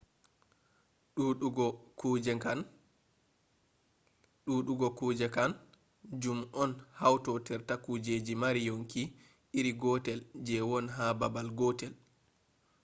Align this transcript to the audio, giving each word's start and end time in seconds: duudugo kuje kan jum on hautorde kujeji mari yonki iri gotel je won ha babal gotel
duudugo 4.43 4.87
kuje 5.11 5.27
kan 5.35 5.49
jum 6.21 6.39
on 6.61 6.71
hautorde 6.99 7.75
kujeji 7.85 8.33
mari 8.41 8.61
yonki 8.69 9.03
iri 9.57 9.71
gotel 9.83 10.19
je 10.45 10.57
won 10.69 10.85
ha 10.95 11.05
babal 11.19 11.47
gotel 11.59 11.93